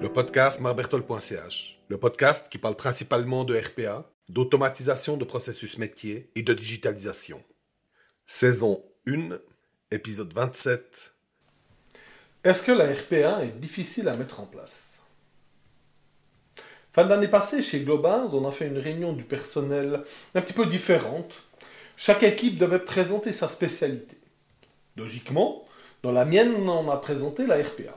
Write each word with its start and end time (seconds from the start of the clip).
Le 0.00 0.08
podcast 0.12 0.60
marbertol.ch, 0.60 1.78
le 1.88 1.98
podcast 1.98 2.48
qui 2.50 2.58
parle 2.58 2.76
principalement 2.76 3.44
de 3.44 3.56
RPA, 3.56 4.10
d'automatisation 4.28 5.16
de 5.16 5.24
processus 5.24 5.78
métiers 5.78 6.30
et 6.34 6.42
de 6.42 6.52
digitalisation. 6.52 7.42
Saison 8.26 8.82
1, 9.06 9.38
épisode 9.90 10.32
27. 10.32 11.14
Est-ce 12.44 12.62
que 12.62 12.72
la 12.72 12.92
RPA 12.92 13.44
est 13.44 13.58
difficile 13.58 14.08
à 14.08 14.16
mettre 14.16 14.40
en 14.40 14.46
place? 14.46 15.00
Fin 16.92 17.06
d'année 17.06 17.28
passée, 17.28 17.62
chez 17.62 17.80
Globaz, 17.80 18.34
on 18.34 18.48
a 18.48 18.52
fait 18.52 18.66
une 18.66 18.78
réunion 18.78 19.12
du 19.12 19.24
personnel 19.24 20.02
un 20.34 20.42
petit 20.42 20.52
peu 20.52 20.66
différente. 20.66 21.32
Chaque 21.96 22.22
équipe 22.22 22.58
devait 22.58 22.84
présenter 22.84 23.32
sa 23.32 23.48
spécialité. 23.48 24.19
Logiquement, 25.00 25.64
dans 26.02 26.12
la 26.12 26.26
mienne, 26.26 26.68
on 26.68 26.90
a 26.90 26.96
présenté 26.98 27.46
la 27.46 27.56
RPA. 27.56 27.96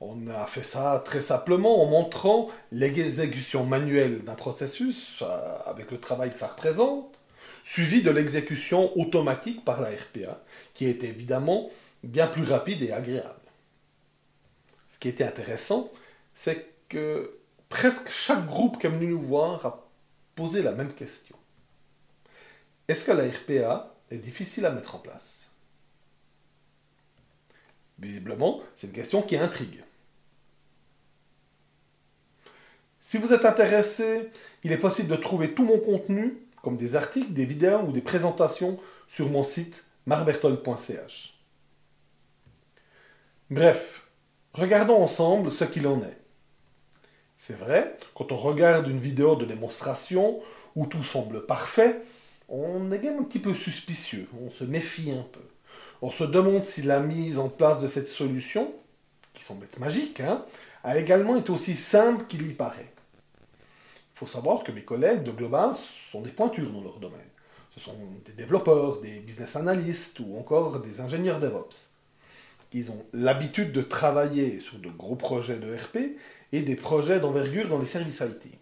On 0.00 0.28
a 0.28 0.46
fait 0.46 0.62
ça 0.62 1.02
très 1.04 1.22
simplement 1.22 1.82
en 1.82 1.86
montrant 1.86 2.48
l'exécution 2.70 3.64
manuelle 3.64 4.22
d'un 4.22 4.36
processus 4.36 5.22
euh, 5.22 5.58
avec 5.66 5.90
le 5.90 5.98
travail 5.98 6.30
que 6.30 6.38
ça 6.38 6.46
représente, 6.46 7.18
suivi 7.64 8.02
de 8.02 8.12
l'exécution 8.12 8.96
automatique 8.96 9.64
par 9.64 9.80
la 9.80 9.88
RPA, 9.88 10.40
qui 10.74 10.86
est 10.86 11.02
évidemment 11.02 11.68
bien 12.04 12.28
plus 12.28 12.44
rapide 12.44 12.82
et 12.82 12.92
agréable. 12.92 13.34
Ce 14.88 15.00
qui 15.00 15.08
était 15.08 15.24
intéressant, 15.24 15.90
c'est 16.32 16.74
que 16.88 17.38
presque 17.68 18.08
chaque 18.08 18.46
groupe 18.46 18.80
qui 18.80 18.86
est 18.86 18.90
venu 18.90 19.08
nous 19.08 19.22
voir 19.22 19.66
a 19.66 19.88
posé 20.36 20.62
la 20.62 20.72
même 20.72 20.94
question. 20.94 21.36
Est-ce 22.86 23.04
que 23.04 23.12
la 23.12 23.24
RPA 23.24 23.96
est 24.12 24.18
difficile 24.18 24.64
à 24.66 24.70
mettre 24.70 24.94
en 24.94 24.98
place? 24.98 25.41
Visiblement, 27.98 28.60
c'est 28.76 28.88
une 28.88 28.92
question 28.92 29.22
qui 29.22 29.36
intrigue. 29.36 29.82
Si 33.00 33.18
vous 33.18 33.32
êtes 33.32 33.44
intéressé, 33.44 34.30
il 34.64 34.72
est 34.72 34.78
possible 34.78 35.08
de 35.08 35.16
trouver 35.16 35.54
tout 35.54 35.64
mon 35.64 35.78
contenu, 35.78 36.38
comme 36.62 36.76
des 36.76 36.96
articles, 36.96 37.32
des 37.32 37.44
vidéos 37.44 37.80
ou 37.80 37.92
des 37.92 38.00
présentations, 38.00 38.78
sur 39.08 39.28
mon 39.28 39.44
site 39.44 39.84
marbertol.ch. 40.06 41.38
Bref, 43.50 44.06
regardons 44.54 45.02
ensemble 45.02 45.52
ce 45.52 45.64
qu'il 45.64 45.86
en 45.86 46.00
est. 46.00 46.16
C'est 47.38 47.58
vrai, 47.58 47.96
quand 48.14 48.30
on 48.32 48.36
regarde 48.36 48.86
une 48.86 49.00
vidéo 49.00 49.34
de 49.34 49.44
démonstration 49.44 50.40
où 50.76 50.86
tout 50.86 51.02
semble 51.02 51.44
parfait, 51.44 52.00
on 52.48 52.92
est 52.92 52.98
même 53.00 53.18
un 53.18 53.24
petit 53.24 53.40
peu 53.40 53.54
suspicieux, 53.54 54.28
on 54.40 54.50
se 54.50 54.64
méfie 54.64 55.10
un 55.10 55.26
peu. 55.32 55.40
On 56.02 56.10
se 56.10 56.24
demande 56.24 56.64
si 56.64 56.82
la 56.82 56.98
mise 56.98 57.38
en 57.38 57.48
place 57.48 57.80
de 57.80 57.86
cette 57.86 58.08
solution, 58.08 58.74
qui 59.32 59.44
semble 59.44 59.64
être 59.64 59.78
magique, 59.78 60.18
hein, 60.18 60.44
a 60.82 60.98
également 60.98 61.36
été 61.36 61.50
aussi 61.50 61.76
simple 61.76 62.24
qu'il 62.26 62.46
y 62.48 62.54
paraît. 62.54 62.92
Il 64.14 64.18
faut 64.18 64.26
savoir 64.26 64.64
que 64.64 64.72
mes 64.72 64.82
collègues 64.82 65.22
de 65.22 65.30
Global 65.30 65.70
sont 66.10 66.20
des 66.20 66.32
pointures 66.32 66.70
dans 66.72 66.82
leur 66.82 66.98
domaine. 66.98 67.20
Ce 67.76 67.80
sont 67.80 67.96
des 68.26 68.32
développeurs, 68.32 69.00
des 69.00 69.20
business 69.20 69.54
analysts 69.54 70.18
ou 70.18 70.36
encore 70.36 70.80
des 70.80 71.00
ingénieurs 71.00 71.38
DevOps. 71.38 71.90
Ils 72.72 72.90
ont 72.90 73.06
l'habitude 73.12 73.70
de 73.70 73.82
travailler 73.82 74.58
sur 74.58 74.78
de 74.78 74.88
gros 74.90 75.16
projets 75.16 75.58
de 75.58 75.72
RP 75.72 76.16
et 76.52 76.62
des 76.62 76.76
projets 76.76 77.20
d'envergure 77.20 77.68
dans 77.68 77.78
les 77.78 77.86
services 77.86 78.20
IT. 78.20 78.52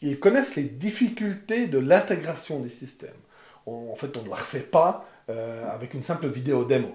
Ils 0.00 0.20
connaissent 0.20 0.56
les 0.56 0.64
difficultés 0.64 1.66
de 1.66 1.78
l'intégration 1.78 2.60
des 2.60 2.70
systèmes. 2.70 3.10
En 3.66 3.94
fait, 3.96 4.16
on 4.16 4.22
ne 4.22 4.28
leur 4.28 4.40
fait 4.40 4.60
pas 4.60 5.06
euh, 5.30 5.70
avec 5.70 5.94
une 5.94 6.02
simple 6.02 6.28
vidéo 6.28 6.64
démo. 6.64 6.94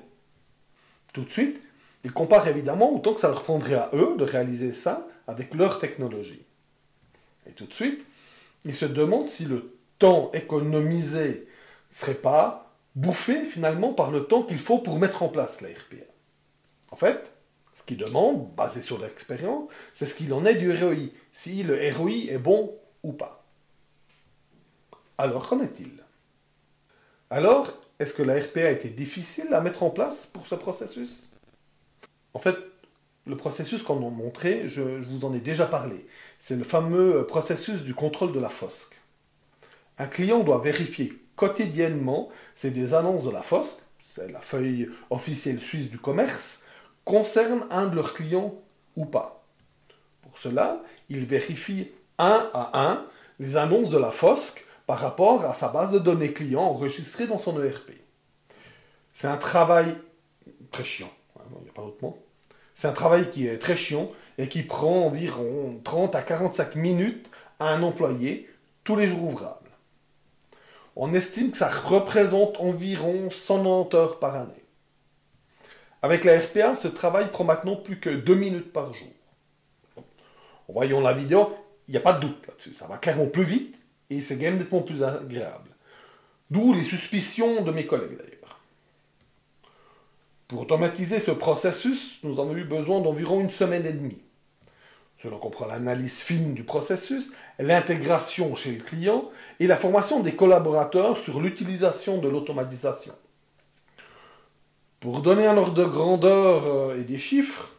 Tout 1.13 1.23
de 1.23 1.29
suite, 1.29 1.61
ils 2.03 2.11
comparent 2.11 2.47
évidemment 2.47 2.93
autant 2.93 3.13
que 3.13 3.21
ça 3.21 3.29
leur 3.29 3.43
prendrait 3.43 3.75
à 3.75 3.89
eux 3.93 4.15
de 4.17 4.23
réaliser 4.23 4.73
ça 4.73 5.07
avec 5.27 5.53
leur 5.53 5.79
technologie. 5.79 6.43
Et 7.47 7.51
tout 7.51 7.65
de 7.65 7.73
suite, 7.73 8.05
ils 8.65 8.75
se 8.75 8.85
demandent 8.85 9.29
si 9.29 9.45
le 9.45 9.77
temps 9.97 10.29
économisé 10.33 11.47
serait 11.89 12.13
pas 12.13 12.73
bouffé 12.95 13.45
finalement 13.45 13.93
par 13.93 14.11
le 14.11 14.25
temps 14.25 14.43
qu'il 14.43 14.59
faut 14.59 14.79
pour 14.79 14.99
mettre 14.99 15.23
en 15.23 15.29
place 15.29 15.61
la 15.61 15.69
RPA. 15.69 16.05
En 16.91 16.95
fait, 16.95 17.31
ce 17.75 17.83
qu'ils 17.83 17.97
demandent, 17.97 18.53
basé 18.55 18.81
sur 18.81 18.99
l'expérience, 18.99 19.69
c'est 19.93 20.05
ce 20.05 20.15
qu'il 20.15 20.33
en 20.33 20.45
est 20.45 20.55
du 20.55 20.71
ROI, 20.71 21.09
si 21.31 21.63
le 21.63 21.79
ROI 21.93 22.29
est 22.29 22.37
bon 22.37 22.75
ou 23.03 23.13
pas. 23.13 23.45
Alors 25.17 25.47
qu'en 25.47 25.61
est-il? 25.61 26.03
Alors, 27.29 27.73
est-ce 27.99 28.13
que 28.13 28.23
la 28.23 28.39
RPA 28.39 28.61
a 28.61 28.71
été 28.71 28.89
difficile 28.89 29.53
à 29.53 29.61
mettre 29.61 29.83
en 29.83 29.89
place 29.89 30.27
pour 30.27 30.47
ce 30.47 30.55
processus? 30.55 31.29
En 32.33 32.39
fait, 32.39 32.57
le 33.25 33.37
processus 33.37 33.81
qu'on 33.81 34.05
a 34.05 34.09
montré, 34.09 34.67
je, 34.67 34.81
vous 34.81 35.25
en 35.25 35.33
ai 35.33 35.39
déjà 35.39 35.65
parlé. 35.65 36.05
C'est 36.39 36.55
le 36.55 36.63
fameux 36.63 37.25
processus 37.25 37.81
du 37.81 37.93
contrôle 37.93 38.33
de 38.33 38.39
la 38.39 38.49
FOSC. 38.49 38.93
Un 39.97 40.07
client 40.07 40.43
doit 40.43 40.59
vérifier 40.59 41.13
quotidiennement 41.35 42.29
si 42.55 42.71
des 42.71 42.93
annonces 42.93 43.25
de 43.25 43.31
la 43.31 43.41
FOSC, 43.41 43.79
c'est 43.99 44.31
la 44.31 44.41
feuille 44.41 44.89
officielle 45.09 45.59
suisse 45.59 45.89
du 45.89 45.97
commerce, 45.97 46.63
concernent 47.03 47.65
un 47.69 47.87
de 47.87 47.95
leurs 47.95 48.13
clients 48.13 48.55
ou 48.95 49.05
pas. 49.05 49.45
Pour 50.21 50.37
cela, 50.39 50.81
il 51.09 51.25
vérifie 51.25 51.91
un 52.17 52.49
à 52.53 52.89
un 52.89 53.05
les 53.39 53.57
annonces 53.57 53.89
de 53.89 53.97
la 53.97 54.11
FOSC 54.11 54.65
par 54.87 54.99
rapport 54.99 55.45
à 55.45 55.53
sa 55.53 55.69
base 55.69 55.91
de 55.91 55.99
données 55.99 56.33
client 56.33 56.61
enregistrée 56.61 57.27
dans 57.27 57.39
son 57.39 57.61
ERP. 57.61 57.91
C'est 59.13 59.27
un 59.27 59.37
travail 59.37 59.95
très 60.71 60.83
chiant, 60.83 61.11
hein, 61.39 61.43
il 61.59 61.63
n'y 61.63 61.69
a 61.69 61.73
pas 61.73 61.81
d'autre 61.81 62.01
mot. 62.01 62.17
C'est 62.75 62.87
un 62.87 62.93
travail 62.93 63.31
qui 63.31 63.47
est 63.47 63.57
très 63.57 63.77
chiant 63.77 64.11
et 64.37 64.49
qui 64.49 64.63
prend 64.63 65.05
environ 65.05 65.79
30 65.83 66.15
à 66.15 66.21
45 66.21 66.75
minutes 66.75 67.29
à 67.59 67.73
un 67.73 67.83
employé 67.83 68.49
tous 68.83 68.95
les 68.95 69.07
jours 69.07 69.23
ouvrables. 69.23 69.69
On 70.97 71.13
estime 71.13 71.51
que 71.51 71.57
ça 71.57 71.69
représente 71.69 72.59
environ 72.59 73.29
190 73.31 73.95
heures 73.95 74.19
par 74.19 74.35
année. 74.35 74.51
Avec 76.01 76.23
la 76.23 76.39
RPA, 76.39 76.75
ce 76.75 76.87
travail 76.87 77.31
prend 77.31 77.43
maintenant 77.43 77.75
plus 77.75 77.99
que 77.99 78.09
2 78.09 78.35
minutes 78.35 78.71
par 78.71 78.93
jour. 78.93 79.07
En 80.67 80.73
voyant 80.73 81.01
la 81.01 81.13
vidéo, 81.13 81.55
il 81.87 81.91
n'y 81.91 81.97
a 81.97 82.01
pas 82.01 82.13
de 82.13 82.21
doute 82.21 82.47
là-dessus. 82.47 82.73
Ça 82.73 82.87
va 82.87 82.97
clairement 82.97 83.27
plus 83.27 83.43
vite 83.43 83.79
et 84.09 84.21
c'est 84.21 84.35
même 84.35 84.57
nettement 84.57 84.81
plus 84.81 85.03
agréable. 85.03 85.69
D'où 86.51 86.73
les 86.73 86.83
suspicions 86.83 87.63
de 87.63 87.71
mes 87.71 87.85
collègues 87.85 88.17
d'ailleurs. 88.17 88.59
Pour 90.47 90.61
automatiser 90.61 91.19
ce 91.19 91.31
processus, 91.31 92.19
nous 92.23 92.39
avons 92.39 92.55
eu 92.55 92.63
besoin 92.63 93.01
d'environ 93.01 93.41
une 93.41 93.49
semaine 93.49 93.85
et 93.85 93.93
demie. 93.93 94.21
Cela 95.21 95.37
comprend 95.37 95.65
l'analyse 95.65 96.19
fine 96.19 96.53
du 96.53 96.63
processus, 96.63 97.31
l'intégration 97.57 98.53
chez 98.53 98.73
le 98.73 98.83
client 98.83 99.31
et 99.59 99.65
la 99.65 99.77
formation 99.77 100.19
des 100.19 100.33
collaborateurs 100.33 101.17
sur 101.17 101.41
l'utilisation 101.41 102.19
de 102.19 102.27
l'automatisation. 102.27 103.13
Pour 104.99 105.21
donner 105.21 105.47
un 105.47 105.57
ordre 105.57 105.73
de 105.73 105.85
grandeur 105.85 106.65
euh, 106.65 106.99
et 106.99 107.03
des 107.03 107.17
chiffres, 107.17 107.71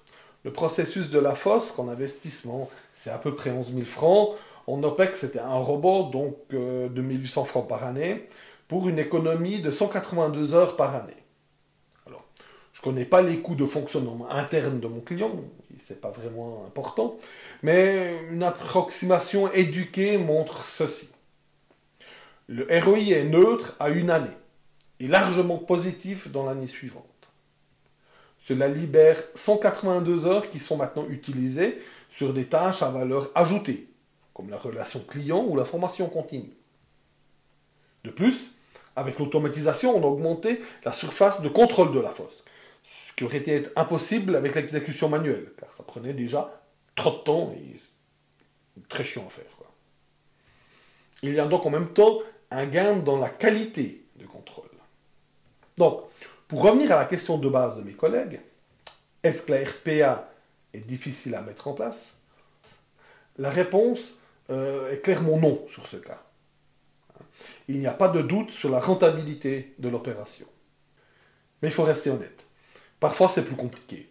le 0.44 0.52
processus 0.52 1.10
de 1.10 1.18
la 1.18 1.34
fosse 1.34 1.78
en 1.78 1.88
investissement, 1.88 2.70
c'est 2.94 3.10
à 3.10 3.18
peu 3.18 3.34
près 3.34 3.50
11 3.50 3.74
000 3.74 3.84
francs. 3.84 4.36
En 4.66 4.82
OPEX, 4.82 5.20
c'était 5.20 5.38
un 5.38 5.54
robot, 5.54 6.10
donc 6.10 6.36
euh, 6.52 6.88
de 6.88 7.00
1800 7.00 7.44
francs 7.44 7.68
par 7.68 7.84
année, 7.84 8.28
pour 8.68 8.88
une 8.88 8.98
économie 8.98 9.60
de 9.60 9.70
182 9.70 10.54
heures 10.54 10.76
par 10.76 10.94
année. 10.96 11.16
Alors, 12.06 12.24
je 12.72 12.80
ne 12.80 12.84
connais 12.84 13.04
pas 13.04 13.22
les 13.22 13.38
coûts 13.38 13.54
de 13.54 13.66
fonctionnement 13.66 14.28
interne 14.28 14.80
de 14.80 14.88
mon 14.88 15.00
client, 15.00 15.30
c'est 15.78 16.00
pas 16.00 16.10
vraiment 16.10 16.64
important, 16.66 17.16
mais 17.62 18.18
une 18.30 18.42
approximation 18.42 19.52
éduquée 19.52 20.18
montre 20.18 20.64
ceci. 20.64 21.08
Le 22.48 22.66
ROI 22.80 22.98
est 22.98 23.24
neutre 23.24 23.76
à 23.78 23.90
une 23.90 24.10
année 24.10 24.28
et 25.00 25.08
largement 25.08 25.58
positif 25.58 26.30
dans 26.30 26.44
l'année 26.44 26.66
suivante. 26.66 27.04
Cela 28.46 28.68
libère 28.68 29.22
182 29.34 30.26
heures 30.26 30.50
qui 30.50 30.60
sont 30.60 30.76
maintenant 30.76 31.06
utilisées 31.08 31.80
sur 32.10 32.32
des 32.32 32.46
tâches 32.46 32.82
à 32.82 32.90
valeur 32.90 33.30
ajoutée, 33.34 33.88
comme 34.36 34.50
la 34.50 34.58
relation 34.58 35.00
client 35.00 35.46
ou 35.46 35.56
la 35.56 35.64
formation 35.64 36.10
continue. 36.10 36.52
De 38.04 38.10
plus, 38.10 38.50
avec 38.94 39.18
l'automatisation, 39.18 39.96
on 39.96 40.02
a 40.02 40.06
augmenté 40.06 40.60
la 40.84 40.92
surface 40.92 41.40
de 41.40 41.48
contrôle 41.48 41.90
de 41.94 42.00
la 42.00 42.10
fosse, 42.10 42.44
ce 42.84 43.14
qui 43.14 43.24
aurait 43.24 43.38
été 43.38 43.66
impossible 43.76 44.36
avec 44.36 44.54
l'exécution 44.54 45.08
manuelle, 45.08 45.54
car 45.58 45.72
ça 45.72 45.84
prenait 45.84 46.12
déjà 46.12 46.62
trop 46.96 47.12
de 47.12 47.22
temps 47.22 47.54
et 47.56 47.80
très 48.90 49.04
chiant 49.04 49.24
à 49.26 49.30
faire. 49.30 49.46
Il 51.22 51.32
y 51.32 51.40
a 51.40 51.46
donc 51.46 51.64
en 51.64 51.70
même 51.70 51.94
temps 51.94 52.18
un 52.50 52.66
gain 52.66 52.96
dans 52.96 53.16
la 53.16 53.30
qualité 53.30 54.04
de 54.16 54.26
contrôle. 54.26 54.68
Donc, 55.78 56.02
pour 56.46 56.60
revenir 56.60 56.92
à 56.92 56.96
la 56.96 57.06
question 57.06 57.38
de 57.38 57.48
base 57.48 57.78
de 57.78 57.82
mes 57.82 57.94
collègues, 57.94 58.42
est-ce 59.22 59.44
que 59.44 59.52
la 59.52 59.64
RPA 59.64 60.30
est 60.74 60.86
difficile 60.86 61.34
à 61.36 61.40
mettre 61.40 61.68
en 61.68 61.72
place? 61.72 62.20
La 63.38 63.48
réponse 63.48 64.16
euh, 64.50 64.92
est 64.92 65.00
clairement 65.00 65.38
non 65.38 65.66
sur 65.70 65.86
ce 65.86 65.96
cas. 65.96 66.22
Il 67.68 67.78
n'y 67.78 67.86
a 67.86 67.92
pas 67.92 68.08
de 68.08 68.22
doute 68.22 68.50
sur 68.50 68.70
la 68.70 68.80
rentabilité 68.80 69.74
de 69.78 69.88
l'opération. 69.88 70.46
Mais 71.60 71.68
il 71.68 71.74
faut 71.74 71.82
rester 71.82 72.10
honnête. 72.10 72.46
Parfois, 73.00 73.28
c'est 73.28 73.44
plus 73.44 73.56
compliqué. 73.56 74.10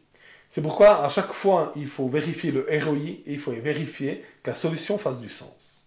C'est 0.49 0.61
pourquoi, 0.61 1.03
à 1.03 1.09
chaque 1.09 1.33
fois, 1.33 1.73
il 1.75 1.87
faut 1.87 2.07
vérifier 2.07 2.51
le 2.51 2.65
ROI 2.69 2.97
et 2.97 3.23
il 3.27 3.39
faut 3.39 3.51
vérifier 3.51 4.23
que 4.43 4.51
la 4.51 4.55
solution 4.55 4.97
fasse 4.97 5.19
du 5.19 5.29
sens. 5.29 5.83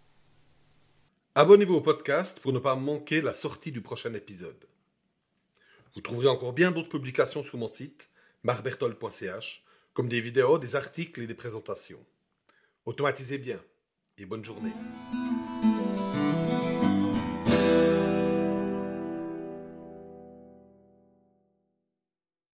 Abonnez-vous 1.34 1.74
au 1.74 1.80
podcast 1.80 2.40
pour 2.40 2.52
ne 2.52 2.58
pas 2.58 2.74
manquer 2.74 3.20
la 3.20 3.32
sortie 3.32 3.72
du 3.72 3.80
prochain 3.80 4.12
épisode. 4.14 4.64
Vous 5.94 6.00
trouverez 6.00 6.28
encore 6.28 6.52
bien 6.52 6.70
d'autres 6.70 6.88
publications 6.88 7.42
sur 7.42 7.58
mon 7.58 7.68
site, 7.68 8.08
marbertol.ch, 8.42 9.64
comme 9.94 10.08
des 10.08 10.20
vidéos, 10.20 10.58
des 10.58 10.76
articles 10.76 11.22
et 11.22 11.26
des 11.26 11.34
présentations. 11.34 12.04
Automatisez 12.84 13.38
bien 13.38 13.60
et 14.20 14.26
bonne 14.26 14.44
journée. 14.44 14.72